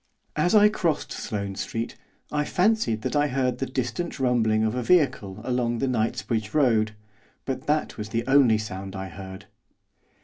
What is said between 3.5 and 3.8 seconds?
the